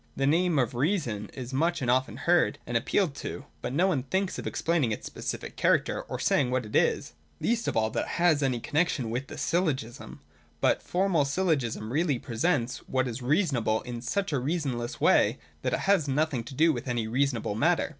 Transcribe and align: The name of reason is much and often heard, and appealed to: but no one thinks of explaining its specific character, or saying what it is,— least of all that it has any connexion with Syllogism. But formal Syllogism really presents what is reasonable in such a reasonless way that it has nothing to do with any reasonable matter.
The 0.15 0.25
name 0.25 0.57
of 0.57 0.73
reason 0.73 1.29
is 1.35 1.53
much 1.53 1.79
and 1.79 1.91
often 1.91 2.17
heard, 2.17 2.57
and 2.65 2.75
appealed 2.75 3.13
to: 3.17 3.45
but 3.61 3.71
no 3.71 3.85
one 3.85 4.01
thinks 4.01 4.39
of 4.39 4.47
explaining 4.47 4.91
its 4.91 5.05
specific 5.05 5.55
character, 5.55 6.01
or 6.01 6.17
saying 6.17 6.49
what 6.49 6.65
it 6.65 6.75
is,— 6.75 7.13
least 7.39 7.67
of 7.67 7.77
all 7.77 7.91
that 7.91 8.05
it 8.05 8.11
has 8.13 8.41
any 8.41 8.59
connexion 8.59 9.11
with 9.11 9.39
Syllogism. 9.39 10.19
But 10.59 10.81
formal 10.81 11.23
Syllogism 11.23 11.93
really 11.93 12.17
presents 12.17 12.77
what 12.89 13.07
is 13.07 13.21
reasonable 13.21 13.83
in 13.83 14.01
such 14.01 14.33
a 14.33 14.39
reasonless 14.39 14.99
way 14.99 15.37
that 15.61 15.73
it 15.73 15.81
has 15.81 16.07
nothing 16.07 16.43
to 16.45 16.55
do 16.55 16.73
with 16.73 16.87
any 16.87 17.07
reasonable 17.07 17.53
matter. 17.53 17.89